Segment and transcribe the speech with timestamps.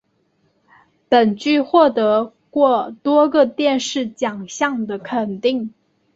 [1.09, 5.75] 本剧获得过多个电视奖项的肯定。